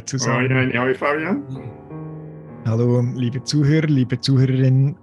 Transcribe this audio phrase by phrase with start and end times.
[0.00, 0.50] Hi zusammen.
[0.50, 1.44] Hi, hi, Fabian.
[2.64, 4.96] Hallo, liebe Zuhörer, liebe Zuhörerinnen.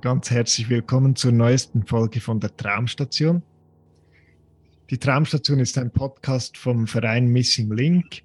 [0.00, 3.44] Ganz herzlich willkommen zur neuesten Folge von der Traumstation.
[4.90, 8.22] Die Traumstation ist ein Podcast vom Verein Missing Link.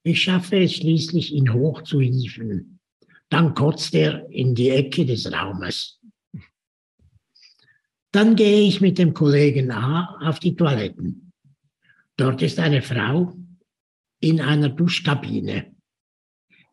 [0.03, 1.83] Ich schaffe es schließlich, ihn hoch.
[3.30, 5.99] Dann kotzt er in die Ecke des Raumes.
[8.11, 11.31] Dann gehe ich mit dem Kollegen A auf die Toiletten.
[12.17, 13.34] Dort ist eine Frau
[14.19, 15.73] in einer Duschkabine.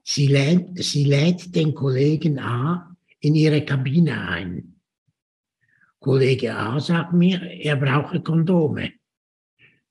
[0.02, 4.80] Sie lädt, sie lädt den Kollegen A in ihre Kabine ein.
[6.00, 8.92] Kollege A sagt mir, er brauche Kondome.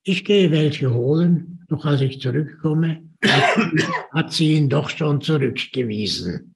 [0.02, 6.54] Ich gehe welche holen, doch als ich zurückkomme, hat sie ihn doch schon zurückgewiesen.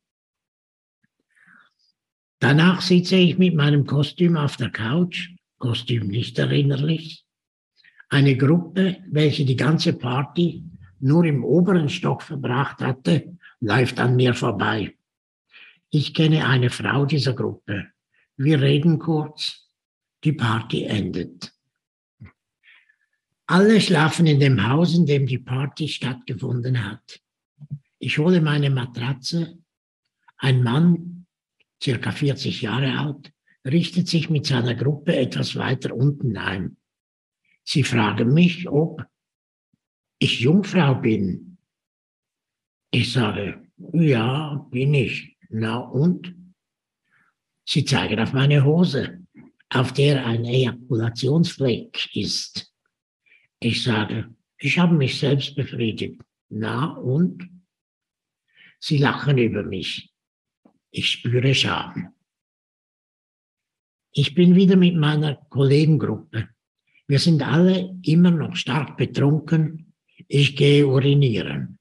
[2.38, 7.24] Danach sitze ich mit meinem Kostüm auf der Couch, Kostüm nicht erinnerlich.
[8.08, 10.64] Eine Gruppe, welche die ganze Party
[10.98, 14.96] nur im oberen Stock verbracht hatte, läuft an mir vorbei.
[15.90, 17.86] Ich kenne eine Frau dieser Gruppe.
[18.36, 19.68] Wir reden kurz.
[20.24, 21.52] Die Party endet.
[23.52, 27.20] Alle schlafen in dem Haus, in dem die Party stattgefunden hat.
[27.98, 29.58] Ich hole meine Matratze.
[30.38, 31.26] Ein Mann,
[31.84, 33.30] circa 40 Jahre alt,
[33.66, 36.78] richtet sich mit seiner Gruppe etwas weiter unten ein.
[37.62, 39.04] Sie fragen mich, ob
[40.18, 41.58] ich Jungfrau bin.
[42.90, 45.36] Ich sage, ja, bin ich.
[45.50, 46.34] Na und?
[47.68, 49.26] Sie zeigen auf meine Hose,
[49.68, 52.71] auf der ein Ejakulationsfleck ist.
[53.64, 56.20] Ich sage, ich habe mich selbst befriedigt.
[56.48, 57.48] Na und?
[58.80, 60.12] Sie lachen über mich.
[60.90, 62.12] Ich spüre Scham.
[64.10, 66.48] Ich bin wieder mit meiner Kollegengruppe.
[67.06, 69.94] Wir sind alle immer noch stark betrunken.
[70.26, 71.78] Ich gehe urinieren.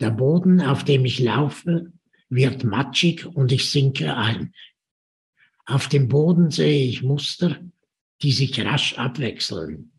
[0.00, 1.92] Der Boden, auf dem ich laufe,
[2.28, 4.54] wird matschig und ich sinke ein.
[5.66, 7.60] Auf dem Boden sehe ich Muster,
[8.22, 9.92] die sich rasch abwechseln.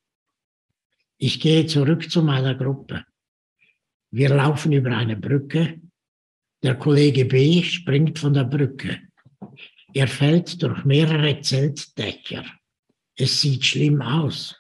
[1.24, 3.06] Ich gehe zurück zu meiner Gruppe.
[4.10, 5.80] Wir laufen über eine Brücke.
[6.64, 8.98] Der Kollege B springt von der Brücke.
[9.94, 12.44] Er fällt durch mehrere Zeltdächer.
[13.16, 14.60] Es sieht schlimm aus.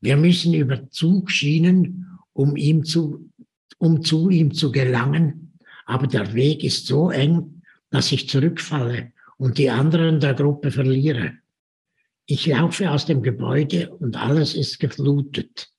[0.00, 3.30] Wir müssen über Zugschienen, um, ihm zu,
[3.76, 7.60] um zu ihm zu gelangen, aber der Weg ist so eng,
[7.90, 11.41] dass ich zurückfalle und die anderen der Gruppe verliere.
[12.34, 15.70] Ich laufe aus dem Gebäude und alles ist geflutet.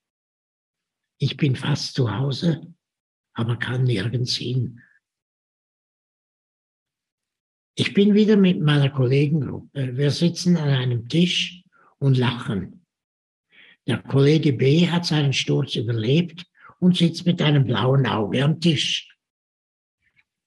[1.18, 2.76] Ich bin fast zu Hause,
[3.34, 4.80] aber kann nirgends hin.
[7.74, 9.98] Ich bin wieder mit meiner Kollegengruppe.
[9.98, 11.64] Wir sitzen an einem Tisch
[11.98, 12.86] und lachen.
[13.88, 16.46] Der Kollege B hat seinen Sturz überlebt
[16.80, 19.18] und sitzt mit einem blauen Auge am Tisch.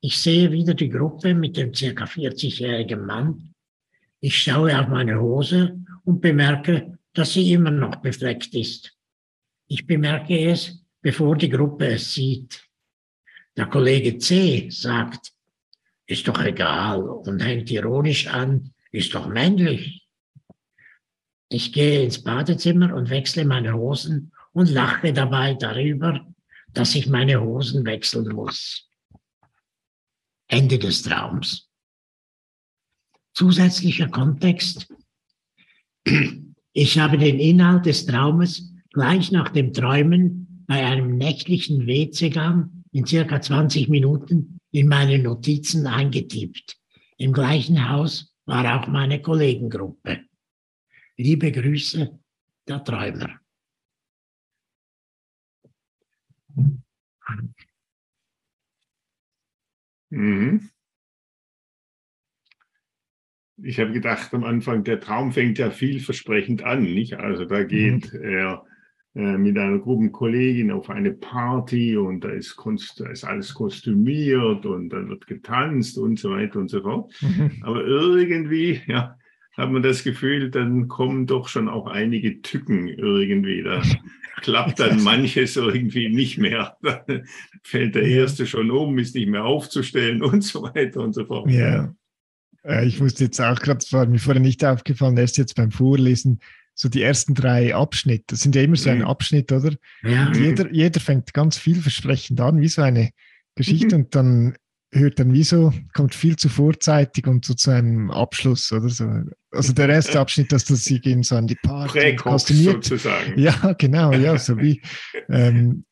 [0.00, 3.54] Ich sehe wieder die Gruppe mit dem circa 40-jährigen Mann.
[4.20, 8.96] Ich schaue auf meine Hose und bemerke, dass sie immer noch befleckt ist.
[9.66, 12.64] Ich bemerke es, bevor die Gruppe es sieht.
[13.56, 15.32] Der Kollege C sagt,
[16.06, 20.06] ist doch egal und hängt ironisch an, ist doch männlich.
[21.48, 26.24] Ich gehe ins Badezimmer und wechsle meine Hosen und lache dabei darüber,
[26.68, 28.88] dass ich meine Hosen wechseln muss.
[30.46, 31.68] Ende des Traums.
[33.34, 34.86] Zusätzlicher Kontext.
[36.72, 43.06] Ich habe den Inhalt des Traumes gleich nach dem Träumen bei einem nächtlichen WC-Gang in
[43.06, 46.76] circa 20 Minuten in meine Notizen eingetippt.
[47.18, 50.24] Im gleichen Haus war auch meine Kollegengruppe.
[51.16, 52.18] Liebe Grüße,
[52.68, 53.40] der Träumer.
[60.10, 60.70] Mhm.
[63.62, 67.14] Ich habe gedacht am Anfang, der Traum fängt ja vielversprechend an, nicht?
[67.14, 68.20] Also da geht mhm.
[68.22, 68.64] er
[69.14, 74.66] äh, mit einer Gruppenkollegin auf eine Party und da ist, Kunst, da ist alles kostümiert
[74.66, 77.12] und dann wird getanzt und so weiter und so fort.
[77.22, 77.50] Mhm.
[77.62, 79.16] Aber irgendwie, ja,
[79.56, 83.62] hat man das Gefühl, dann kommen doch schon auch einige Tücken irgendwie.
[83.62, 83.80] Da
[84.42, 86.76] klappt dann manches irgendwie nicht mehr.
[86.82, 87.04] Da
[87.62, 91.50] fällt der erste schon um, ist nicht mehr aufzustellen und so weiter und so fort.
[91.50, 91.94] Ja.
[92.82, 96.40] Ich wusste jetzt auch gerade, das war mir vorher nicht aufgefallen, erst jetzt beim Vorlesen,
[96.74, 99.06] so die ersten drei Abschnitte, das sind ja immer so ein mhm.
[99.06, 99.72] Abschnitt, oder?
[100.02, 100.30] Ja.
[100.32, 103.10] Jeder, jeder fängt ganz vielversprechend an, wie so eine
[103.54, 104.04] Geschichte mhm.
[104.04, 104.56] und dann
[104.92, 109.10] hört dann wie so, kommt viel zu vorzeitig und so zu einem Abschluss oder so.
[109.50, 112.84] Also der erste Abschnitt, dass das sie gehen so an die Party kostümiert.
[112.84, 113.38] sozusagen.
[113.38, 114.80] Ja, genau, ja, so wie
[115.28, 115.84] ähm,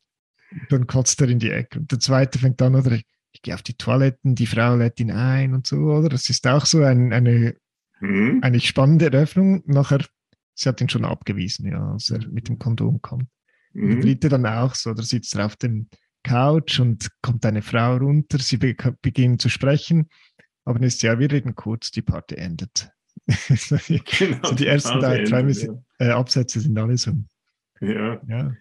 [0.69, 1.79] dann kotzt er in die Ecke.
[1.79, 2.97] Und der zweite fängt an, oder
[3.45, 6.09] gehe auf die Toiletten, die Frau lädt ihn ein und so, oder?
[6.09, 7.55] Das ist auch so ein, eine,
[8.01, 8.39] mhm.
[8.41, 9.61] eine spannende Eröffnung.
[9.67, 9.99] Nachher,
[10.55, 13.27] sie hat ihn schon abgewiesen, ja, als er mit dem Kondom kommt.
[13.73, 13.89] Mhm.
[13.89, 15.89] Der dritte dann auch so, da sitzt er auf dem
[16.23, 20.09] Couch und kommt eine Frau runter, sie be beginnen zu sprechen,
[20.63, 22.89] aber dann ist ja, wir reden kurz, die Party endet.
[23.27, 25.73] genau, also die ersten drei, drei ja.
[25.99, 27.11] äh, Absätze sind alle so.
[27.79, 28.19] Ja.
[28.27, 28.53] ja.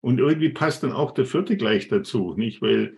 [0.00, 2.60] Und irgendwie passt dann auch der vierte gleich dazu, nicht?
[2.60, 2.96] Weil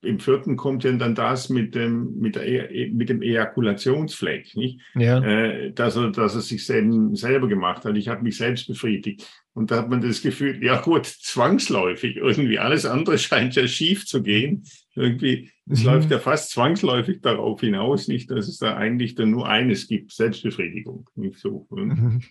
[0.00, 4.80] im vierten kommt ja dann das mit dem, mit, der, e, mit dem Ejakulationsfleck, nicht?
[4.94, 5.22] Ja.
[5.22, 7.96] Äh, dass, er, dass er sich selber gemacht hat.
[7.96, 9.28] Ich habe mich selbst befriedigt.
[9.52, 12.58] Und da hat man das Gefühl, ja gut, zwangsläufig irgendwie.
[12.58, 14.64] Alles andere scheint ja schief zu gehen.
[14.94, 15.86] Irgendwie, es mhm.
[15.86, 20.12] läuft ja fast zwangsläufig darauf hinaus, nicht, dass es da eigentlich dann nur eines gibt,
[20.12, 21.08] Selbstbefriedigung.
[21.14, 21.66] Nicht so.
[21.70, 22.22] Mhm.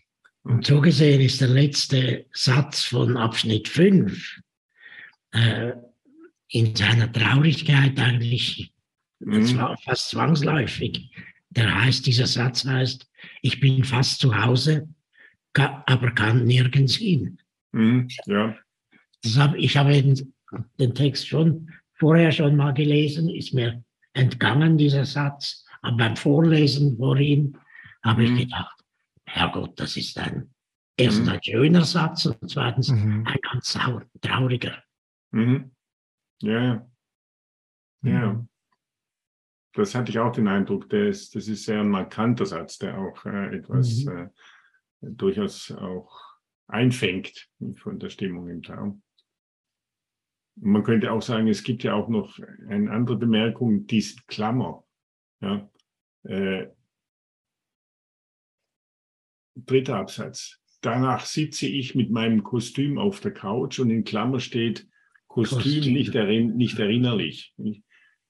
[0.44, 4.40] Und so gesehen ist der letzte Satz von Abschnitt 5
[5.32, 5.74] äh,
[6.50, 8.74] in seiner Traurigkeit eigentlich
[9.20, 9.76] mhm.
[9.84, 11.12] fast zwangsläufig.
[11.50, 13.10] Der heißt, dieser Satz heißt,
[13.42, 14.88] ich bin fast zu Hause,
[15.54, 17.40] aber kann nirgends hin.
[17.72, 18.08] Mhm.
[18.26, 18.56] Ja.
[19.36, 20.34] Hab, ich habe den,
[20.80, 23.84] den Text schon vorher schon mal gelesen, ist mir
[24.14, 25.66] entgangen, dieser Satz.
[25.82, 27.58] Aber beim Vorlesen vorhin
[28.04, 28.38] habe mhm.
[28.38, 28.84] ich gedacht,
[29.26, 30.50] Herrgott, das ist ein,
[30.96, 31.34] erstens mhm.
[31.34, 33.26] ein schöner Satz und zweitens mhm.
[33.26, 33.78] ein ganz
[34.22, 34.84] trauriger.
[35.32, 35.72] Mhm.
[36.42, 36.88] Ja,
[38.02, 38.34] ja.
[38.34, 38.50] Mhm.
[39.74, 42.98] Das hatte ich auch den Eindruck, der ist, das ist sehr ein markanter Satz, der
[42.98, 44.18] auch äh, etwas mhm.
[44.18, 44.30] äh,
[45.02, 46.38] durchaus auch
[46.68, 49.04] einfängt von der Stimmung im Traum.
[50.60, 54.84] Man könnte auch sagen, es gibt ja auch noch eine andere Bemerkung, die ist Klammer.
[55.42, 55.70] Ja.
[56.24, 56.70] Äh,
[59.56, 60.60] dritter Absatz.
[60.82, 64.88] Danach sitze ich mit meinem Kostüm auf der Couch und in Klammer steht,
[65.44, 65.94] Kostüm.
[65.94, 67.54] Nicht, erinn, nicht erinnerlich.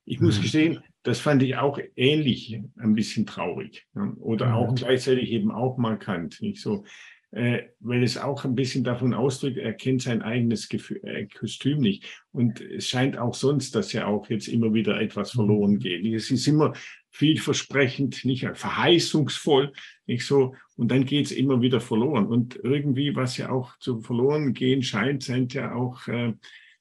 [0.05, 0.41] Ich, muss mhm.
[0.41, 3.85] gestehen, das fand ich auch ähnlich ein bisschen traurig.
[4.19, 4.53] Oder mhm.
[4.53, 6.41] auch gleichzeitig eben auch markant.
[6.41, 6.83] Nicht so,
[7.31, 11.79] äh, weil es auch ein bisschen davon ausdrückt, er kennt sein eigenes Gefühl, äh, Kostüm
[11.79, 12.05] nicht.
[12.31, 15.79] Und es scheint auch sonst, dass ja auch jetzt immer wieder etwas verloren mhm.
[15.79, 16.05] geht.
[16.13, 16.73] Es ist immer
[17.09, 19.73] vielversprechend, nicht verheißungsvoll,
[20.05, 20.55] nicht so.
[20.77, 22.27] Und dann geht es immer wieder verloren.
[22.27, 26.33] Und irgendwie, was ja auch zu verloren gehen scheint, sind ja auch äh,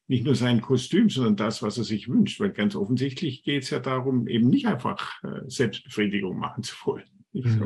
[0.08, 2.40] nicht nur sein Kostüm, sondern das, was er sich wünscht.
[2.40, 7.04] Weil ganz offensichtlich geht es ja darum, eben nicht einfach äh, Selbstbefriedigung machen zu wollen.
[7.36, 7.58] Mhm.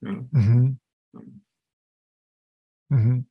[0.00, 0.08] So.
[0.08, 0.24] Ja.
[0.30, 0.78] Mhm.
[2.88, 3.26] Mhm.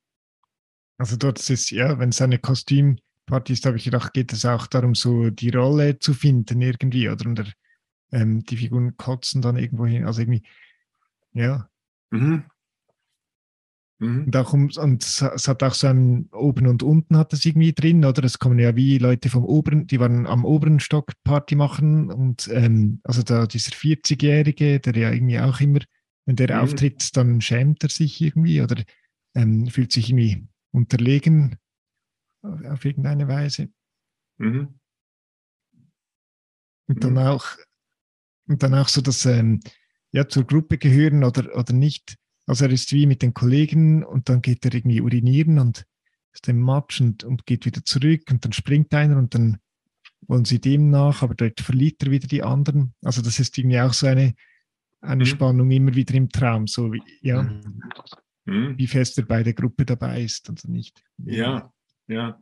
[0.97, 4.45] Also dort ist es, ja, wenn es eine Kostümparty ist, habe ich gedacht, geht es
[4.45, 7.25] auch darum, so die Rolle zu finden irgendwie, oder?
[7.25, 7.47] Und der,
[8.11, 10.43] ähm, die Figuren kotzen dann irgendwo hin, also irgendwie,
[11.33, 11.67] ja.
[12.11, 12.45] Mhm.
[13.99, 14.25] Mhm.
[14.25, 17.73] Und, auch um, und es hat auch so ein Oben und Unten hat es irgendwie
[17.73, 18.23] drin, oder?
[18.23, 22.49] Es kommen ja wie Leute vom oberen, die waren am oberen Stock Party machen und
[22.51, 25.79] ähm, also da dieser 40-Jährige, der ja irgendwie auch immer,
[26.25, 26.63] wenn der mhm.
[26.63, 28.83] auftritt, dann schämt er sich irgendwie oder
[29.33, 31.57] ähm, fühlt sich irgendwie unterlegen
[32.41, 33.69] auf, auf irgendeine Weise.
[34.37, 34.79] Mhm.
[36.87, 37.19] Und dann mhm.
[37.19, 37.45] auch
[38.47, 39.59] und dann auch so das ähm,
[40.11, 42.17] ja, zur Gruppe gehören oder, oder nicht.
[42.45, 45.85] Also er ist wie mit den Kollegen und dann geht er irgendwie urinieren und
[46.33, 49.57] ist im Matsch und, und geht wieder zurück und dann springt einer und dann
[50.27, 52.93] wollen sie dem nach, aber dort verliert er wieder die anderen.
[53.03, 54.35] Also das ist irgendwie auch so eine,
[55.01, 55.27] eine mhm.
[55.27, 57.43] Spannung immer wieder im Traum, so wie, ja,
[58.45, 58.77] mhm.
[58.77, 61.03] wie fest er bei der Gruppe dabei ist und nicht.
[61.17, 61.71] Ja,
[62.07, 62.39] ja.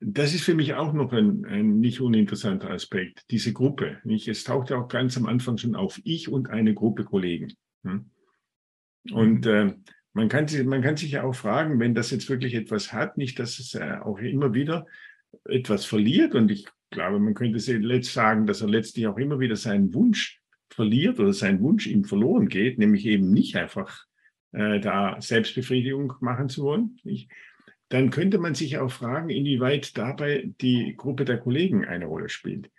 [0.00, 4.00] Das ist für mich auch noch ein, ein nicht uninteressanter Aspekt, diese Gruppe.
[4.04, 4.28] Nicht?
[4.28, 7.54] Es taucht ja auch ganz am Anfang schon auf, ich und eine Gruppe Kollegen.
[7.84, 8.10] Hm?
[9.12, 9.74] Und äh,
[10.12, 13.18] man, kann sich, man kann sich ja auch fragen, wenn das jetzt wirklich etwas hat,
[13.18, 14.86] nicht, dass es äh, auch immer wieder
[15.44, 16.34] etwas verliert.
[16.34, 20.40] Und ich glaube, man könnte letzt sagen, dass er letztlich auch immer wieder seinen Wunsch
[20.70, 24.04] verliert oder sein Wunsch ihm verloren geht, nämlich eben nicht einfach
[24.52, 26.98] äh, da Selbstbefriedigung machen zu wollen.
[27.04, 27.30] Nicht?
[27.94, 32.70] dann könnte man sich auch fragen, inwieweit dabei die Gruppe der Kollegen eine Rolle spielt.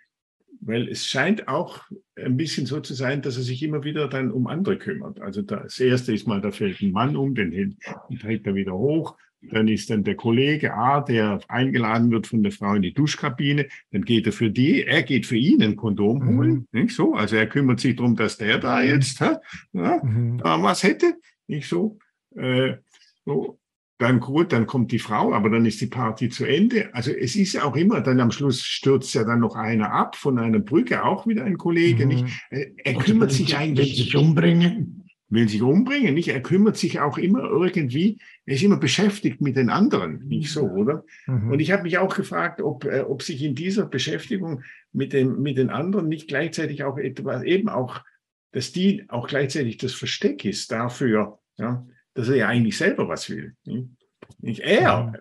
[0.60, 1.82] Weil es scheint auch
[2.16, 5.20] ein bisschen so zu sein, dass er sich immer wieder dann um andere kümmert.
[5.20, 7.76] Also das erste ist mal, da fällt ein Mann um, den,
[8.20, 9.16] trägt er wieder hoch.
[9.42, 13.68] Dann ist dann der Kollege A, der eingeladen wird von der Frau in die Duschkabine.
[13.92, 16.38] Dann geht er für die, er geht für ihn ein Kondom mhm.
[16.38, 16.50] holen.
[16.50, 16.80] Mhm.
[16.80, 17.14] Nicht so?
[17.14, 19.40] Also er kümmert sich darum, dass der da jetzt ja,
[19.72, 20.40] mhm.
[20.42, 21.14] was hätte.
[21.46, 21.98] Nicht so?
[22.34, 22.76] Äh,
[23.24, 23.58] so
[23.98, 26.94] dann gut, dann kommt die Frau, aber dann ist die Party zu Ende.
[26.94, 30.16] Also es ist ja auch immer, dann am Schluss stürzt ja dann noch einer ab
[30.16, 32.04] von einer Brücke, auch wieder ein Kollege.
[32.04, 32.08] Mhm.
[32.08, 32.26] Nicht?
[32.50, 33.88] Äh, er kümmert sich eigentlich.
[33.88, 35.04] Will sich umbringen?
[35.28, 36.28] Will sich umbringen, nicht?
[36.28, 40.62] Er kümmert sich auch immer irgendwie, er ist immer beschäftigt mit den anderen, nicht so,
[40.62, 41.04] oder?
[41.26, 41.50] Mhm.
[41.50, 44.62] Und ich habe mich auch gefragt, ob, äh, ob sich in dieser Beschäftigung
[44.92, 48.02] mit, dem, mit den anderen nicht gleichzeitig auch etwas, eben auch,
[48.52, 51.84] dass die auch gleichzeitig das Versteck ist dafür, ja,
[52.16, 53.54] dass er ja eigentlich selber was will.
[54.40, 55.12] Nicht er.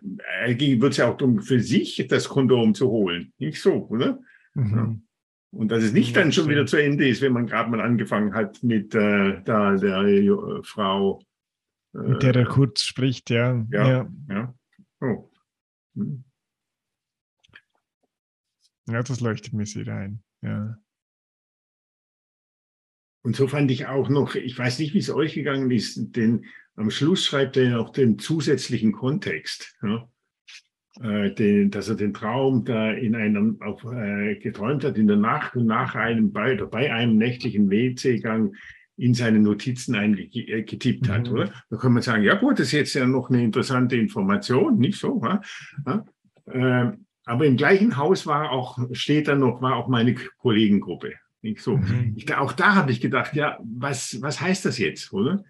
[0.42, 3.34] Er wird es ja auch darum, für sich das Kondom zu holen.
[3.38, 4.20] Nicht so, oder?
[4.54, 5.04] Mhm.
[5.52, 8.34] Und dass es nicht dann schon wieder zu Ende ist, wenn man gerade mal angefangen
[8.34, 11.22] hat mit äh, da, der äh, Frau.
[11.94, 13.66] Äh, mit der er kurz spricht, ja.
[13.72, 13.88] Ja.
[13.88, 14.56] Ja, ja.
[15.02, 15.30] Oh.
[15.96, 16.24] Hm.
[18.88, 20.24] ja das leuchtet mir sehr ein.
[20.42, 20.78] Ja.
[23.22, 26.46] Und so fand ich auch noch, ich weiß nicht, wie es euch gegangen ist, den
[26.76, 29.76] am Schluss schreibt er noch den zusätzlichen Kontext.
[29.82, 30.08] Ja?
[31.02, 35.18] Äh, den, dass er den Traum da in einem auf, äh, geträumt hat in der
[35.18, 38.56] Nacht und nach einem bei, bei einem nächtlichen WC-Gang
[38.98, 41.34] in seine Notizen eingetippt hat, mhm.
[41.34, 41.54] oder?
[41.70, 44.98] Da kann man sagen, ja gut, das ist jetzt ja noch eine interessante Information, nicht
[44.98, 45.22] so?
[45.22, 45.42] Ja?
[45.86, 46.06] ja?
[46.46, 51.14] Äh, aber im gleichen Haus war auch, steht dann noch, war auch meine Kollegengruppe.
[51.42, 51.78] Nicht so.
[51.78, 52.14] Mhm.
[52.16, 55.44] Ich, auch da habe ich gedacht, ja, was, was heißt das jetzt, oder?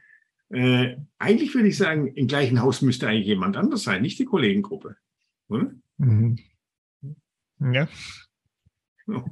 [0.50, 4.26] Äh, eigentlich würde ich sagen, im gleichen Haus müsste eigentlich jemand anders sein, nicht die
[4.26, 4.96] Kollegengruppe.
[5.48, 5.72] Oder?
[5.98, 6.40] Mhm.
[7.60, 7.88] Ja.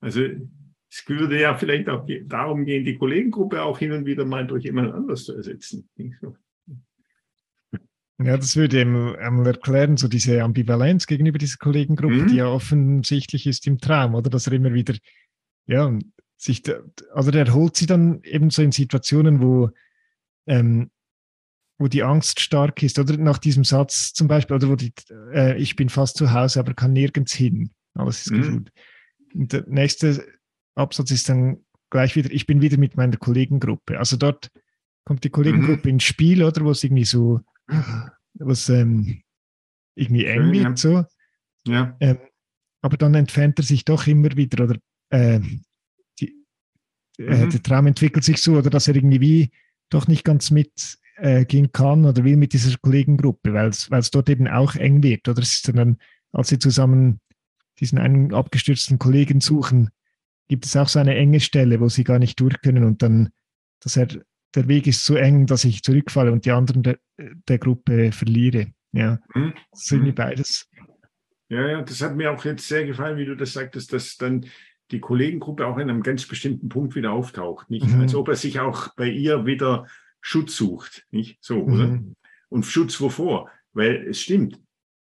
[0.00, 0.22] Also
[0.88, 4.62] es würde ja vielleicht auch darum gehen, die Kollegengruppe auch hin und wieder mal durch
[4.62, 5.88] jemand anders zu ersetzen.
[8.20, 8.80] Ja, das würde
[9.20, 12.26] einmal erklären, so diese Ambivalenz gegenüber dieser Kollegengruppe, mhm.
[12.28, 14.94] die ja offensichtlich ist im Traum, oder dass er immer wieder,
[15.66, 15.96] ja,
[16.38, 16.62] sich,
[17.12, 19.70] also der holt sie dann eben so in Situationen, wo,
[20.46, 20.90] ähm,
[21.78, 24.92] wo die Angst stark ist, oder nach diesem Satz zum Beispiel, oder wo die,
[25.34, 27.70] äh, ich bin fast zu Hause, aber kann nirgends hin.
[27.94, 28.52] Alles ist mhm.
[28.52, 28.72] gut.
[29.34, 30.24] Und der nächste
[30.74, 31.58] Absatz ist dann
[31.90, 33.98] gleich wieder, ich bin wieder mit meiner Kollegengruppe.
[33.98, 34.48] Also dort
[35.04, 35.94] kommt die Kollegengruppe mhm.
[35.94, 37.40] ins Spiel, oder wo es irgendwie so,
[38.34, 39.22] was ähm,
[39.96, 40.76] irgendwie eng wird, ja.
[40.76, 41.04] so.
[41.66, 41.96] Ja.
[41.98, 42.18] Ähm,
[42.80, 44.76] aber dann entfernt er sich doch immer wieder, oder
[45.10, 45.40] äh,
[47.18, 47.50] äh, mhm.
[47.50, 49.50] der Traum entwickelt sich so, oder dass er irgendwie
[49.90, 54.48] doch nicht ganz mitgehen äh, kann oder will mit dieser Kollegengruppe, weil es dort eben
[54.48, 55.28] auch eng wird.
[55.28, 55.98] Oder es ist dann,
[56.32, 57.20] als sie zusammen
[57.80, 59.90] diesen einen abgestürzten Kollegen suchen,
[60.48, 63.30] gibt es auch so eine enge Stelle, wo sie gar nicht durch können und dann,
[63.80, 64.08] dass er,
[64.54, 68.72] der Weg ist so eng, dass ich zurückfalle und die anderen der, der Gruppe verliere.
[68.92, 69.52] Ja, mhm.
[69.70, 70.16] das ist irgendwie mhm.
[70.16, 70.68] beides.
[71.50, 74.46] Ja, ja, das hat mir auch jetzt sehr gefallen, wie du das sagtest, dass dann
[74.90, 77.70] die Kollegengruppe auch in einem ganz bestimmten Punkt wieder auftaucht.
[77.70, 77.86] Nicht?
[77.86, 78.00] Mhm.
[78.00, 79.86] Als ob er sich auch bei ihr wieder
[80.20, 81.06] Schutz sucht.
[81.10, 81.72] Nicht so, mhm.
[81.72, 82.00] oder?
[82.48, 83.50] Und Schutz wovor?
[83.72, 84.60] Weil es stimmt.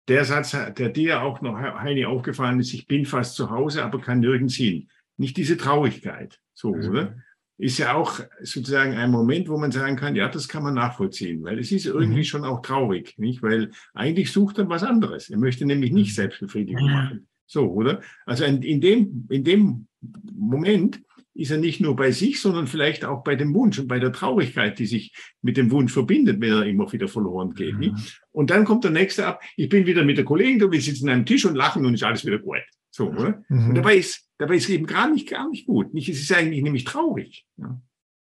[0.07, 4.01] Der Satz, der dir auch noch, Heini, aufgefallen ist, ich bin fast zu Hause, aber
[4.01, 4.89] kann nirgends hin.
[5.17, 6.39] Nicht diese Traurigkeit.
[6.53, 6.89] So, mhm.
[6.89, 7.15] oder?
[7.57, 11.43] Ist ja auch sozusagen ein Moment, wo man sagen kann, ja, das kann man nachvollziehen,
[11.43, 12.23] weil es ist irgendwie mhm.
[12.23, 13.43] schon auch traurig, nicht?
[13.43, 15.29] Weil eigentlich sucht er was anderes.
[15.29, 16.15] Er möchte nämlich nicht mhm.
[16.15, 17.27] Selbstbefriedigung machen.
[17.51, 18.01] So, oder?
[18.25, 19.87] Also in, dem, in dem
[20.33, 21.01] Moment
[21.33, 24.11] ist er nicht nur bei sich, sondern vielleicht auch bei dem Wunsch und bei der
[24.11, 27.77] Traurigkeit, die sich mit dem Wunsch verbindet, wenn er immer wieder verloren geht.
[27.77, 27.97] Mhm.
[28.31, 31.15] Und dann kommt der nächste ab, ich bin wieder mit der Kollegin, wir sitzen an
[31.15, 32.61] einem Tisch und lachen und ist alles wieder gut.
[32.89, 33.43] So, oder?
[33.49, 33.69] Mhm.
[33.69, 35.93] Und dabei ist, Dabei ist es eben gar nicht, gar nicht gut.
[35.93, 37.45] Nicht, es ist eigentlich nämlich traurig.
[37.57, 37.79] Ja.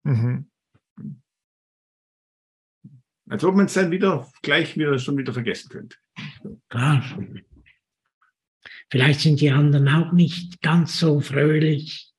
[0.04, 0.51] Mhm.
[3.30, 5.96] Als ob man es dann wieder gleich wieder schon wieder vergessen könnte.
[6.68, 7.01] Klar.
[8.91, 12.12] Vielleicht sind die anderen auch nicht ganz so fröhlich.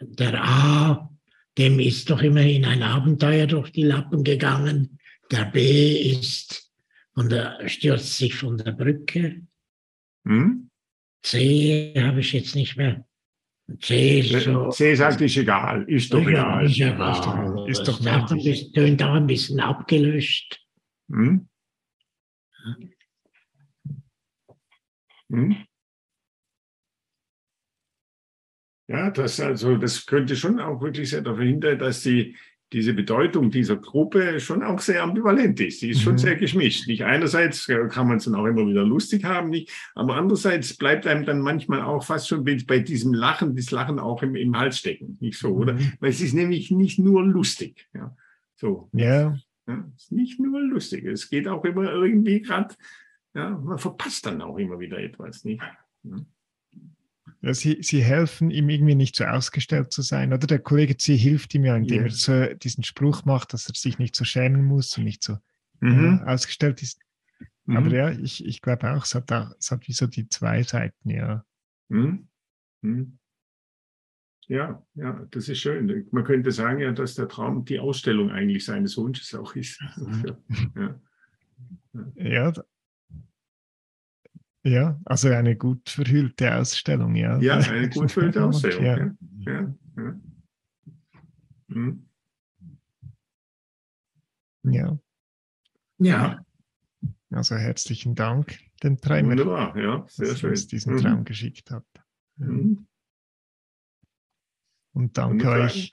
[0.00, 1.10] Der A,
[1.58, 5.00] dem ist doch immerhin ein Abenteuer durch die Lappen gegangen.
[5.32, 6.72] Der B ist
[7.14, 9.42] von der, stürzt sich von der Brücke.
[10.24, 10.70] Hm?
[11.22, 13.04] C habe ich jetzt nicht mehr.
[13.80, 16.66] C, so, C sagt, ist egal, ist doch egal.
[16.66, 17.12] Ist egal.
[17.12, 20.60] Ist doch, ist doch ein bisschen, tönt auch ein bisschen abgelöscht.
[21.08, 21.48] Hm?
[25.30, 25.56] Hm?
[28.86, 32.36] Ja, das, also, das könnte schon auch wirklich sehr dafür hindern, dass die,
[32.72, 35.80] diese Bedeutung dieser Gruppe schon auch sehr ambivalent ist.
[35.80, 36.18] Die ist schon mhm.
[36.18, 36.88] sehr geschmischt.
[36.88, 41.06] Nicht einerseits kann man es dann auch immer wieder lustig haben, nicht, aber andererseits bleibt
[41.06, 44.78] einem dann manchmal auch fast schon bei diesem Lachen, das Lachen auch im, im Hals
[44.78, 45.74] stecken, nicht so, oder?
[45.74, 45.92] Mhm.
[46.00, 47.88] Weil es ist nämlich nicht nur lustig.
[47.94, 48.14] Ja,
[48.56, 48.88] so.
[48.92, 49.38] Ja.
[49.68, 49.84] ja.
[49.94, 51.04] Es ist nicht nur lustig.
[51.04, 52.74] Es geht auch immer irgendwie gerade,
[53.34, 55.62] ja, man verpasst dann auch immer wieder etwas, nicht?
[56.02, 56.16] Ja.
[57.44, 60.32] Ja, sie, sie helfen ihm irgendwie nicht so ausgestellt zu sein.
[60.32, 62.06] Oder der Kollege C hilft ihm ja, indem yeah.
[62.06, 65.36] er so diesen Spruch macht, dass er sich nicht so schämen muss und nicht so
[65.80, 66.22] mhm.
[66.24, 67.02] äh, ausgestellt ist.
[67.66, 67.76] Mhm.
[67.76, 70.62] Aber ja, ich, ich glaube auch, es hat, auch, es hat wie so die zwei
[70.62, 71.44] Seiten, ja.
[71.88, 72.28] Mhm.
[72.80, 73.18] mhm.
[74.46, 76.06] Ja, ja, das ist schön.
[76.10, 79.82] Man könnte sagen ja, dass der Traum die Ausstellung eigentlich seines Wunsches auch ist.
[80.26, 80.38] ja.
[81.94, 82.12] ja.
[82.14, 82.52] ja
[84.64, 87.38] ja, also eine gut verhüllte Ausstellung, ja.
[87.38, 88.84] Ja, eine gut verhüllte Ausstellung.
[88.84, 88.96] Ja.
[89.46, 90.20] Ja, ja.
[91.68, 92.08] Hm.
[94.64, 94.98] ja.
[95.98, 96.44] Ja.
[97.30, 99.30] Also herzlichen Dank, den Träumer.
[99.30, 100.50] Wunderbar, ja, sehr dass schön.
[100.50, 100.98] Dass diesen mhm.
[100.98, 101.84] Traum geschickt hat.
[102.36, 102.86] Mhm.
[104.94, 105.66] Und danke Wunderbar.
[105.66, 105.90] euch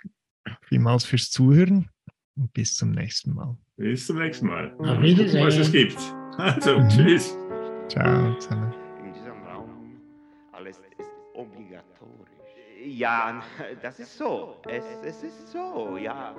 [0.63, 1.89] vielmals fürs Zuhören
[2.35, 3.57] und bis zum nächsten Mal.
[3.75, 4.73] Bis zum nächsten Mal.
[4.77, 5.45] Auf Wiedersehen.
[5.45, 5.99] Was es gibt.
[6.37, 6.89] Also, mhm.
[6.89, 7.35] tschüss.
[7.91, 8.73] Ciao zusammen.
[9.03, 10.01] In diesem Raum
[10.53, 12.29] alles ist obligatorisch.
[12.85, 13.43] Ja,
[13.81, 14.55] das ist so.
[14.69, 16.33] Es, es ist so, ja.